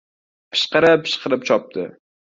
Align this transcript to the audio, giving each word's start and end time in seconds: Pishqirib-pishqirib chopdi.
Pishqirib-pishqirib 0.55 1.45
chopdi. 1.51 1.89